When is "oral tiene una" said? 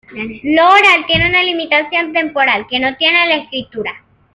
0.65-1.43